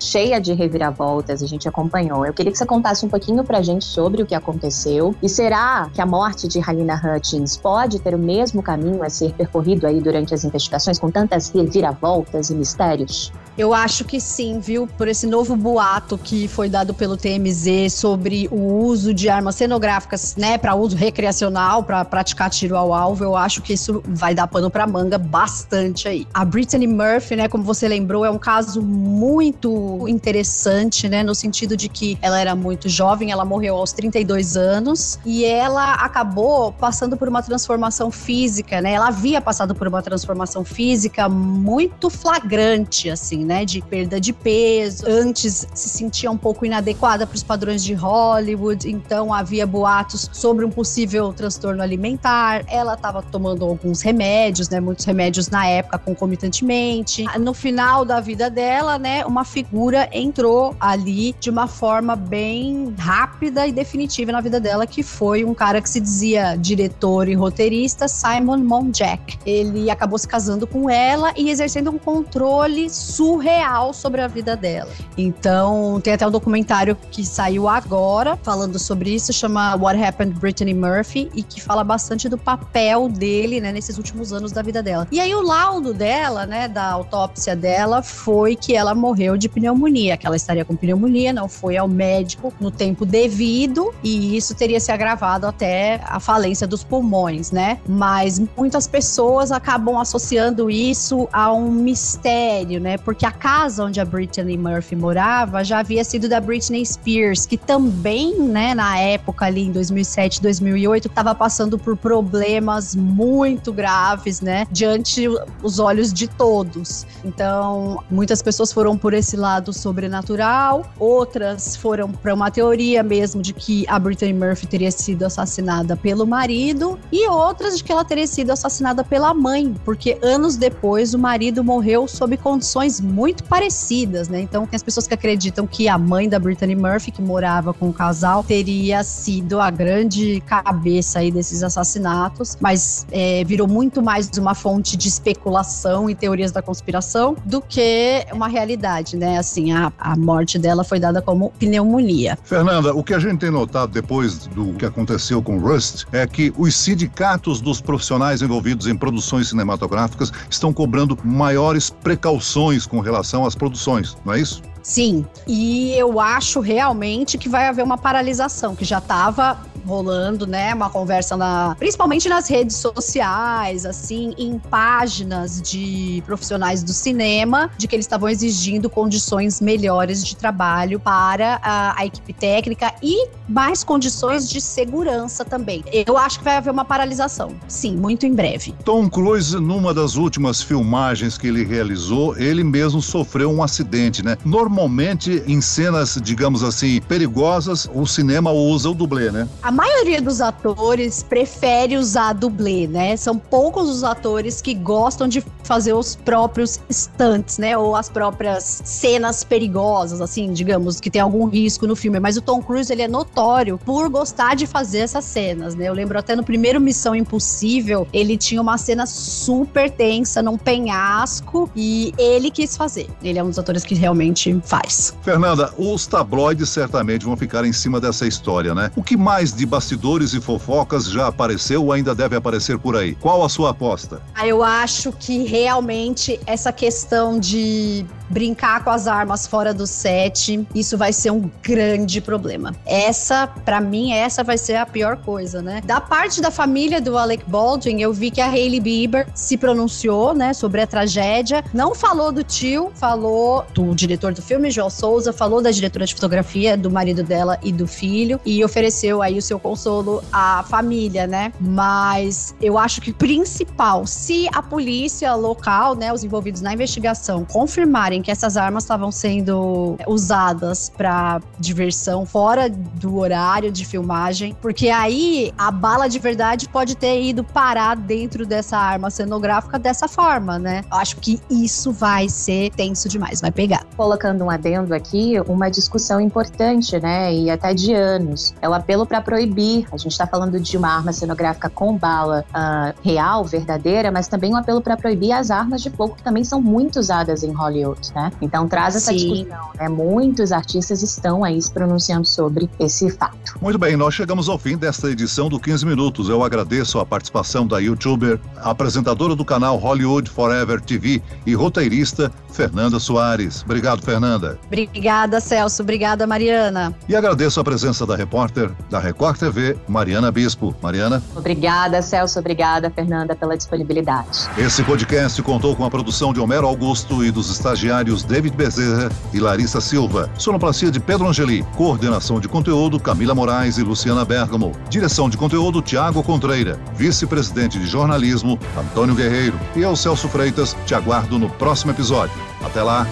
cheia 0.00 0.40
de 0.40 0.52
reviravoltas, 0.52 1.42
a 1.42 1.46
gente 1.46 1.68
acompanhou. 1.68 2.24
Eu 2.24 2.32
queria 2.32 2.50
que 2.50 2.58
você 2.58 2.66
contasse 2.66 3.04
um 3.04 3.08
pouquinho 3.08 3.44
pra 3.44 3.60
gente 3.62 3.84
sobre 3.84 4.22
o 4.22 4.26
que 4.26 4.34
aconteceu. 4.34 5.14
E 5.22 5.28
será 5.28 5.88
que 5.92 6.00
a 6.00 6.06
morte 6.06 6.48
de 6.48 6.60
Halina 6.60 7.00
Hutchins 7.02 7.56
pode 7.56 7.98
ter 7.98 8.14
o 8.14 8.18
mesmo 8.18 8.62
caminho 8.62 9.02
a 9.02 9.10
ser 9.10 9.32
percorrido 9.32 9.86
aí 9.86 10.00
durante 10.00 10.34
as 10.34 10.44
investigações, 10.44 10.98
com 10.98 11.10
tantas 11.10 11.50
reviravoltas 11.50 12.50
e 12.50 12.54
mistérios? 12.54 13.32
Eu 13.58 13.72
acho 13.72 14.04
que 14.04 14.20
sim, 14.20 14.60
viu? 14.60 14.86
Por 14.86 15.08
esse 15.08 15.26
novo 15.26 15.56
boato 15.56 16.18
que 16.18 16.46
foi 16.46 16.68
dado 16.68 16.92
pelo 16.92 17.16
TMZ 17.16 17.90
sobre 17.90 18.48
o 18.50 18.84
uso 18.84 19.14
de 19.14 19.30
armas 19.30 19.54
cenográficas, 19.54 20.36
né, 20.36 20.58
para 20.58 20.74
uso 20.74 20.94
recreacional, 20.94 21.82
para 21.82 22.04
praticar 22.04 22.50
tiro 22.50 22.76
ao 22.76 22.92
alvo, 22.92 23.24
eu 23.24 23.34
acho 23.34 23.62
que 23.62 23.72
isso 23.72 24.02
vai 24.06 24.34
dar 24.34 24.46
pano 24.46 24.70
para 24.70 24.86
manga 24.86 25.16
bastante 25.16 26.06
aí. 26.06 26.26
A 26.34 26.44
Brittany 26.44 26.86
Murphy, 26.86 27.36
né, 27.36 27.48
como 27.48 27.64
você 27.64 27.88
lembrou, 27.88 28.24
é 28.26 28.30
um 28.30 28.38
caso 28.38 28.82
muito 28.82 30.06
interessante, 30.06 31.08
né, 31.08 31.22
no 31.22 31.34
sentido 31.34 31.76
de 31.76 31.88
que 31.88 32.18
ela 32.20 32.38
era 32.38 32.54
muito 32.54 32.90
jovem, 32.90 33.30
ela 33.30 33.44
morreu 33.44 33.76
aos 33.76 33.92
32 33.92 34.56
anos 34.56 35.18
e 35.24 35.44
ela 35.44 35.94
acabou 35.94 36.72
passando 36.72 37.16
por 37.16 37.26
uma 37.26 37.42
transformação 37.42 38.10
física, 38.10 38.82
né? 38.82 38.92
Ela 38.92 39.08
havia 39.08 39.40
passado 39.40 39.74
por 39.74 39.88
uma 39.88 40.02
transformação 40.02 40.64
física 40.64 41.28
muito 41.28 42.10
flagrante, 42.10 43.08
assim, 43.08 43.45
né? 43.46 43.64
De 43.64 43.80
perda 43.80 44.20
de 44.20 44.32
peso. 44.32 45.04
Antes 45.08 45.66
se 45.72 45.88
sentia 45.88 46.30
um 46.30 46.36
pouco 46.36 46.66
inadequada 46.66 47.26
para 47.26 47.36
os 47.36 47.42
padrões 47.42 47.82
de 47.82 47.94
Hollywood, 47.94 48.90
então 48.90 49.32
havia 49.32 49.66
boatos 49.66 50.28
sobre 50.32 50.64
um 50.64 50.70
possível 50.70 51.32
transtorno 51.32 51.82
alimentar. 51.82 52.64
Ela 52.68 52.94
estava 52.94 53.22
tomando 53.22 53.64
alguns 53.64 54.02
remédios, 54.02 54.68
né? 54.68 54.80
Muitos 54.80 55.04
remédios 55.04 55.48
na 55.48 55.66
época 55.66 55.98
concomitantemente. 55.98 57.24
No 57.38 57.54
final 57.54 58.04
da 58.04 58.20
vida 58.20 58.50
dela, 58.50 58.98
né? 58.98 59.24
Uma 59.24 59.44
figura 59.44 60.08
entrou 60.12 60.74
ali 60.80 61.34
de 61.38 61.48
uma 61.48 61.68
forma 61.68 62.16
bem 62.16 62.94
rápida 62.98 63.66
e 63.66 63.72
definitiva 63.72 64.32
na 64.32 64.40
vida 64.40 64.58
dela, 64.58 64.86
que 64.86 65.02
foi 65.02 65.44
um 65.44 65.54
cara 65.54 65.80
que 65.80 65.88
se 65.88 66.00
dizia 66.00 66.56
diretor 66.56 67.28
e 67.28 67.34
roteirista, 67.34 68.08
Simon 68.08 68.58
Monjack. 68.58 69.38
Ele 69.46 69.90
acabou 69.90 70.18
se 70.18 70.26
casando 70.26 70.66
com 70.66 70.90
ela 70.90 71.32
e 71.36 71.50
exercendo 71.50 71.90
um 71.90 71.98
controle 71.98 72.90
super 72.90 73.35
surreal 73.36 73.92
sobre 73.92 74.22
a 74.22 74.28
vida 74.28 74.56
dela. 74.56 74.90
Então, 75.16 76.00
tem 76.02 76.14
até 76.14 76.26
um 76.26 76.30
documentário 76.30 76.96
que 77.10 77.24
saiu 77.24 77.68
agora 77.68 78.36
falando 78.42 78.78
sobre 78.78 79.14
isso, 79.14 79.32
chama 79.32 79.76
What 79.76 80.02
Happened 80.02 80.38
Brittany 80.38 80.72
Murphy, 80.72 81.30
e 81.34 81.42
que 81.42 81.60
fala 81.60 81.84
bastante 81.84 82.28
do 82.28 82.38
papel 82.38 83.08
dele, 83.08 83.60
né, 83.60 83.72
nesses 83.72 83.98
últimos 83.98 84.32
anos 84.32 84.52
da 84.52 84.62
vida 84.62 84.82
dela. 84.82 85.06
E 85.12 85.20
aí 85.20 85.34
o 85.34 85.42
laudo 85.42 85.92
dela, 85.92 86.46
né, 86.46 86.66
da 86.66 86.90
autópsia 86.92 87.54
dela 87.54 88.02
foi 88.02 88.56
que 88.56 88.74
ela 88.74 88.94
morreu 88.94 89.36
de 89.36 89.48
pneumonia, 89.48 90.16
que 90.16 90.26
ela 90.26 90.36
estaria 90.36 90.64
com 90.64 90.74
pneumonia, 90.74 91.32
não 91.32 91.48
foi 91.48 91.76
ao 91.76 91.88
médico 91.88 92.52
no 92.58 92.70
tempo 92.70 93.04
devido, 93.04 93.92
e 94.02 94.36
isso 94.36 94.54
teria 94.54 94.80
se 94.80 94.90
agravado 94.90 95.46
até 95.46 96.00
a 96.04 96.18
falência 96.18 96.66
dos 96.66 96.82
pulmões, 96.82 97.50
né? 97.50 97.78
Mas 97.86 98.40
muitas 98.56 98.86
pessoas 98.86 99.52
acabam 99.52 99.98
associando 99.98 100.70
isso 100.70 101.28
a 101.32 101.52
um 101.52 101.70
mistério, 101.70 102.80
né? 102.80 102.96
Porque 102.98 103.25
a 103.26 103.32
casa 103.32 103.84
onde 103.84 104.00
a 104.00 104.04
Britney 104.04 104.56
Murphy 104.56 104.94
morava 104.94 105.64
já 105.64 105.80
havia 105.80 106.04
sido 106.04 106.28
da 106.28 106.40
Britney 106.40 106.84
Spears, 106.86 107.44
que 107.44 107.56
também, 107.56 108.38
né, 108.38 108.74
na 108.74 108.98
época 108.98 109.46
ali 109.46 109.62
em 109.62 109.72
2007, 109.72 110.40
2008, 110.40 111.08
estava 111.08 111.34
passando 111.34 111.78
por 111.78 111.96
problemas 111.96 112.94
muito 112.94 113.72
graves, 113.72 114.40
né, 114.40 114.66
diante 114.70 115.26
os 115.62 115.78
olhos 115.78 116.12
de 116.12 116.28
todos. 116.28 117.04
Então, 117.24 118.02
muitas 118.10 118.40
pessoas 118.42 118.72
foram 118.72 118.96
por 118.96 119.12
esse 119.12 119.36
lado 119.36 119.72
sobrenatural, 119.72 120.84
outras 120.98 121.76
foram 121.76 122.10
para 122.10 122.32
uma 122.32 122.50
teoria 122.50 123.02
mesmo 123.02 123.42
de 123.42 123.52
que 123.52 123.84
a 123.88 123.98
Britney 123.98 124.32
Murphy 124.32 124.66
teria 124.66 124.90
sido 124.90 125.24
assassinada 125.24 125.96
pelo 125.96 126.26
marido 126.26 126.98
e 127.10 127.28
outras 127.28 127.76
de 127.76 127.84
que 127.84 127.90
ela 127.90 128.04
teria 128.04 128.26
sido 128.26 128.50
assassinada 128.50 129.02
pela 129.02 129.34
mãe, 129.34 129.74
porque 129.84 130.18
anos 130.22 130.56
depois 130.56 131.12
o 131.12 131.18
marido 131.18 131.64
morreu 131.64 132.06
sob 132.06 132.36
condições 132.36 133.00
muito 133.16 133.44
parecidas, 133.44 134.28
né? 134.28 134.42
Então 134.42 134.66
tem 134.66 134.76
as 134.76 134.82
pessoas 134.82 135.06
que 135.06 135.14
acreditam 135.14 135.66
que 135.66 135.88
a 135.88 135.96
mãe 135.96 136.28
da 136.28 136.38
Brittany 136.38 136.76
Murphy, 136.76 137.10
que 137.10 137.22
morava 137.22 137.72
com 137.72 137.88
o 137.88 137.92
casal, 137.92 138.44
teria 138.44 139.02
sido 139.02 139.58
a 139.58 139.70
grande 139.70 140.42
cabeça 140.42 141.20
aí 141.20 141.30
desses 141.30 141.62
assassinatos, 141.62 142.58
mas 142.60 143.06
é, 143.10 143.42
virou 143.44 143.66
muito 143.66 144.02
mais 144.02 144.28
uma 144.36 144.54
fonte 144.54 144.98
de 144.98 145.08
especulação 145.08 146.10
e 146.10 146.14
teorias 146.14 146.52
da 146.52 146.60
conspiração 146.60 147.34
do 147.46 147.62
que 147.62 148.26
uma 148.34 148.48
realidade, 148.48 149.16
né? 149.16 149.38
Assim, 149.38 149.72
a, 149.72 149.90
a 149.98 150.14
morte 150.14 150.58
dela 150.58 150.84
foi 150.84 151.00
dada 151.00 151.22
como 151.22 151.50
pneumonia. 151.58 152.36
Fernanda, 152.44 152.94
o 152.94 153.02
que 153.02 153.14
a 153.14 153.18
gente 153.18 153.38
tem 153.38 153.50
notado 153.50 153.92
depois 153.92 154.46
do 154.48 154.74
que 154.74 154.84
aconteceu 154.84 155.42
com 155.42 155.58
Rust 155.58 156.04
é 156.12 156.26
que 156.26 156.52
os 156.58 156.76
sindicatos 156.76 157.62
dos 157.62 157.80
profissionais 157.80 158.42
envolvidos 158.42 158.86
em 158.86 158.94
produções 158.94 159.48
cinematográficas 159.48 160.30
estão 160.50 160.70
cobrando 160.70 161.16
maiores 161.24 161.88
precauções 161.88 162.84
com 162.84 162.95
relação 163.00 163.44
às 163.44 163.54
produções, 163.54 164.16
não 164.24 164.34
é 164.34 164.40
isso? 164.40 164.62
Sim, 164.82 165.26
e 165.46 165.92
eu 165.94 166.20
acho 166.20 166.60
realmente 166.60 167.36
que 167.36 167.48
vai 167.48 167.66
haver 167.66 167.82
uma 167.82 167.98
paralisação, 167.98 168.76
que 168.76 168.84
já 168.84 168.98
estava 168.98 169.58
rolando, 169.86 170.46
né, 170.46 170.74
uma 170.74 170.90
conversa 170.90 171.36
na, 171.36 171.74
principalmente 171.78 172.28
nas 172.28 172.48
redes 172.48 172.76
sociais, 172.76 173.86
assim, 173.86 174.34
em 174.36 174.58
páginas 174.58 175.62
de 175.62 176.22
profissionais 176.26 176.82
do 176.82 176.92
cinema, 176.92 177.70
de 177.78 177.86
que 177.86 177.94
eles 177.94 178.04
estavam 178.04 178.28
exigindo 178.28 178.90
condições 178.90 179.60
melhores 179.60 180.24
de 180.24 180.36
trabalho 180.36 180.98
para 180.98 181.60
a, 181.62 182.00
a 182.00 182.06
equipe 182.06 182.32
técnica 182.32 182.92
e 183.02 183.28
mais 183.48 183.84
condições 183.84 184.48
de 184.48 184.60
segurança 184.60 185.44
também. 185.44 185.84
Eu 186.06 186.18
acho 186.18 186.38
que 186.38 186.44
vai 186.44 186.56
haver 186.56 186.70
uma 186.70 186.84
paralisação, 186.84 187.52
sim, 187.68 187.96
muito 187.96 188.26
em 188.26 188.34
breve. 188.34 188.74
Tom 188.84 189.08
Cruise, 189.08 189.56
numa 189.58 189.94
das 189.94 190.16
últimas 190.16 190.60
filmagens 190.60 191.38
que 191.38 191.46
ele 191.46 191.64
realizou, 191.64 192.36
ele 192.36 192.64
mesmo 192.64 193.00
sofreu 193.00 193.50
um 193.50 193.62
acidente, 193.62 194.24
né? 194.24 194.36
Normalmente 194.44 195.42
em 195.46 195.60
cenas, 195.60 196.18
digamos 196.22 196.62
assim, 196.62 197.00
perigosas, 197.02 197.88
o 197.94 198.06
cinema 198.06 198.50
usa 198.50 198.90
o 198.90 198.94
dublê, 198.94 199.30
né? 199.30 199.48
A 199.62 199.70
maioria 199.76 200.22
dos 200.22 200.40
atores 200.40 201.22
prefere 201.22 201.98
usar 201.98 202.32
dublê, 202.32 202.86
né? 202.86 203.14
São 203.14 203.38
poucos 203.38 203.90
os 203.90 204.02
atores 204.02 204.62
que 204.62 204.72
gostam 204.72 205.28
de 205.28 205.42
fazer 205.66 205.92
os 205.92 206.16
próprios 206.16 206.80
stunts, 206.90 207.58
né? 207.58 207.76
Ou 207.76 207.94
as 207.94 208.08
próprias 208.08 208.82
cenas 208.84 209.44
perigosas, 209.44 210.20
assim, 210.20 210.52
digamos, 210.52 211.00
que 211.00 211.10
tem 211.10 211.20
algum 211.20 211.46
risco 211.46 211.86
no 211.86 211.96
filme. 211.96 212.18
Mas 212.20 212.36
o 212.36 212.40
Tom 212.40 212.62
Cruise, 212.62 212.92
ele 212.92 213.02
é 213.02 213.08
notório 213.08 213.78
por 213.84 214.08
gostar 214.08 214.54
de 214.54 214.66
fazer 214.66 214.98
essas 214.98 215.24
cenas, 215.24 215.74
né? 215.74 215.88
Eu 215.88 215.94
lembro 215.94 216.18
até 216.18 216.34
no 216.34 216.44
primeiro 216.44 216.80
Missão 216.80 217.14
Impossível, 217.14 218.06
ele 218.12 218.36
tinha 218.36 218.62
uma 218.62 218.78
cena 218.78 219.06
super 219.06 219.90
tensa 219.90 220.42
num 220.42 220.56
penhasco 220.56 221.70
e 221.74 222.14
ele 222.16 222.50
quis 222.50 222.76
fazer. 222.76 223.08
Ele 223.22 223.38
é 223.38 223.42
um 223.42 223.48
dos 223.48 223.58
atores 223.58 223.84
que 223.84 223.94
realmente 223.94 224.58
faz. 224.64 225.14
Fernanda, 225.22 225.72
os 225.76 226.06
tabloides 226.06 226.68
certamente 226.68 227.24
vão 227.24 227.36
ficar 227.36 227.64
em 227.64 227.72
cima 227.72 228.00
dessa 228.00 228.26
história, 228.26 228.74
né? 228.74 228.90
O 228.94 229.02
que 229.02 229.16
mais 229.16 229.52
de 229.52 229.66
bastidores 229.66 230.32
e 230.32 230.40
fofocas 230.40 231.06
já 231.06 231.26
apareceu 231.26 231.84
ou 231.84 231.92
ainda 231.92 232.14
deve 232.14 232.36
aparecer 232.36 232.78
por 232.78 232.96
aí? 232.96 233.14
Qual 233.14 233.44
a 233.44 233.48
sua 233.48 233.70
aposta? 233.70 234.22
Ah, 234.34 234.46
eu 234.46 234.62
acho 234.62 235.12
que 235.12 235.44
realmente 235.56 236.38
essa 236.46 236.70
questão 236.70 237.38
de 237.38 238.04
brincar 238.28 238.82
com 238.82 238.90
as 238.90 239.06
armas 239.06 239.46
fora 239.46 239.72
do 239.72 239.86
set, 239.86 240.66
isso 240.74 240.96
vai 240.96 241.12
ser 241.12 241.30
um 241.30 241.50
grande 241.62 242.20
problema. 242.20 242.74
Essa, 242.84 243.46
para 243.46 243.80
mim, 243.80 244.12
essa 244.12 244.42
vai 244.42 244.58
ser 244.58 244.76
a 244.76 244.86
pior 244.86 245.16
coisa, 245.18 245.62
né? 245.62 245.80
Da 245.84 246.00
parte 246.00 246.40
da 246.40 246.50
família 246.50 247.00
do 247.00 247.16
Alec 247.16 247.44
Baldwin, 247.48 248.00
eu 248.00 248.12
vi 248.12 248.30
que 248.30 248.40
a 248.40 248.46
Hailey 248.46 248.80
Bieber 248.80 249.26
se 249.34 249.56
pronunciou, 249.56 250.34
né, 250.34 250.52
sobre 250.52 250.80
a 250.80 250.86
tragédia. 250.86 251.64
Não 251.72 251.94
falou 251.94 252.32
do 252.32 252.42
tio, 252.42 252.90
falou 252.94 253.64
do 253.74 253.94
diretor 253.94 254.32
do 254.32 254.42
filme, 254.42 254.70
Joel 254.70 254.90
Souza, 254.90 255.32
falou 255.32 255.60
da 255.62 255.70
diretora 255.70 256.06
de 256.06 256.14
fotografia, 256.14 256.76
do 256.76 256.90
marido 256.90 257.22
dela 257.22 257.58
e 257.62 257.72
do 257.72 257.86
filho, 257.86 258.40
e 258.44 258.64
ofereceu 258.64 259.22
aí 259.22 259.38
o 259.38 259.42
seu 259.42 259.58
consolo 259.58 260.22
à 260.32 260.64
família, 260.68 261.26
né? 261.26 261.52
Mas 261.60 262.54
eu 262.60 262.78
acho 262.78 263.00
que 263.00 263.12
principal, 263.12 264.06
se 264.06 264.48
a 264.52 264.62
polícia 264.62 265.34
local, 265.34 265.94
né, 265.94 266.12
os 266.12 266.24
envolvidos 266.24 266.60
na 266.60 266.72
investigação, 266.72 267.44
confirmarem 267.44 268.15
que 268.22 268.30
essas 268.30 268.56
armas 268.56 268.84
estavam 268.84 269.10
sendo 269.10 269.96
usadas 270.06 270.90
para 270.96 271.40
diversão 271.58 272.24
fora 272.26 272.68
do 272.68 273.18
horário 273.18 273.70
de 273.70 273.84
filmagem, 273.84 274.56
porque 274.60 274.88
aí 274.88 275.52
a 275.56 275.70
bala 275.70 276.08
de 276.08 276.18
verdade 276.18 276.68
pode 276.68 276.94
ter 276.96 277.22
ido 277.22 277.44
parar 277.44 277.96
dentro 277.96 278.46
dessa 278.46 278.76
arma 278.76 279.10
cenográfica 279.10 279.78
dessa 279.78 280.08
forma, 280.08 280.58
né? 280.58 280.82
Eu 280.90 280.98
acho 280.98 281.16
que 281.16 281.40
isso 281.50 281.92
vai 281.92 282.28
ser 282.28 282.70
tenso 282.70 283.08
demais, 283.08 283.40
vai 283.40 283.50
pegar. 283.50 283.84
Colocando 283.96 284.44
um 284.44 284.50
adendo 284.50 284.94
aqui, 284.94 285.34
uma 285.46 285.70
discussão 285.70 286.20
importante, 286.20 286.98
né, 287.00 287.34
e 287.34 287.50
até 287.50 287.74
de 287.74 287.92
anos, 287.92 288.54
é 288.60 288.68
o 288.68 288.74
apelo 288.74 289.06
para 289.06 289.20
proibir. 289.20 289.86
A 289.92 289.96
gente 289.96 290.12
está 290.12 290.26
falando 290.26 290.58
de 290.60 290.76
uma 290.76 290.88
arma 290.88 291.12
cenográfica 291.12 291.68
com 291.68 291.96
bala 291.96 292.44
uh, 292.50 292.94
real, 293.02 293.44
verdadeira, 293.44 294.10
mas 294.10 294.28
também 294.28 294.52
um 294.52 294.56
apelo 294.56 294.80
para 294.80 294.96
proibir 294.96 295.32
as 295.32 295.50
armas 295.50 295.82
de 295.82 295.90
fogo 295.90 296.14
que 296.14 296.22
também 296.22 296.44
são 296.44 296.60
muito 296.60 296.98
usadas 296.98 297.42
em 297.42 297.52
Hollywood, 297.52 298.05
né? 298.14 298.30
Então 298.40 298.68
traz 298.68 298.96
essa 298.96 299.12
Sim. 299.12 299.16
discussão, 299.16 299.70
né? 299.78 299.88
Muitos 299.88 300.52
artistas 300.52 301.02
estão 301.02 301.44
aí 301.44 301.60
se 301.60 301.70
pronunciando 301.70 302.26
sobre 302.26 302.68
esse 302.78 303.10
fato. 303.10 303.36
Muito 303.60 303.78
bem, 303.78 303.96
nós 303.96 304.14
chegamos 304.14 304.48
ao 304.48 304.58
fim 304.58 304.76
desta 304.76 305.10
edição 305.10 305.48
do 305.48 305.58
15 305.58 305.86
Minutos. 305.86 306.28
Eu 306.28 306.42
agradeço 306.42 306.98
a 306.98 307.06
participação 307.06 307.66
da 307.66 307.78
youtuber, 307.78 308.40
apresentadora 308.56 309.34
do 309.34 309.44
canal 309.44 309.76
Hollywood 309.76 310.28
Forever 310.30 310.80
TV 310.80 311.22
e 311.44 311.54
roteirista 311.54 312.30
Fernanda 312.56 312.98
Soares. 312.98 313.62
Obrigado, 313.62 314.02
Fernanda. 314.02 314.58
Obrigada, 314.66 315.40
Celso. 315.40 315.82
Obrigada, 315.82 316.26
Mariana. 316.26 316.94
E 317.06 317.14
agradeço 317.14 317.60
a 317.60 317.64
presença 317.64 318.06
da 318.06 318.16
repórter 318.16 318.70
da 318.88 318.98
Record 318.98 319.38
TV, 319.38 319.76
Mariana 319.86 320.32
Bispo. 320.32 320.74
Mariana. 320.82 321.22
Obrigada, 321.34 322.00
Celso. 322.00 322.38
Obrigada, 322.38 322.90
Fernanda, 322.90 323.36
pela 323.36 323.56
disponibilidade. 323.56 324.48
Esse 324.56 324.82
podcast 324.82 325.40
contou 325.42 325.76
com 325.76 325.84
a 325.84 325.90
produção 325.90 326.32
de 326.32 326.40
Homero 326.40 326.66
Augusto 326.66 327.22
e 327.22 327.30
dos 327.30 327.50
estagiários 327.50 327.95
David 328.04 328.56
Bezerra 328.56 329.10
e 329.32 329.38
Larissa 329.38 329.80
Silva. 329.80 330.30
Sonoplastia 330.38 330.90
de 330.90 331.00
Pedro 331.00 331.28
Angeli. 331.28 331.62
Coordenação 331.76 332.40
de 332.40 332.48
conteúdo 332.48 332.98
Camila 332.98 333.34
Moraes 333.34 333.78
e 333.78 333.82
Luciana 333.82 334.24
Bergamo. 334.24 334.72
Direção 334.88 335.28
de 335.28 335.36
conteúdo 335.36 335.82
Tiago 335.82 336.22
Contreira. 336.22 336.78
Vice-presidente 336.96 337.78
de 337.78 337.86
jornalismo 337.86 338.58
Antônio 338.76 339.14
Guerreiro. 339.14 339.58
E 339.74 339.82
eu, 339.82 339.94
Celso 339.96 340.28
Freitas, 340.28 340.76
te 340.86 340.94
aguardo 340.94 341.38
no 341.38 341.48
próximo 341.50 341.92
episódio. 341.92 342.34
Até 342.64 342.82
lá! 342.82 343.06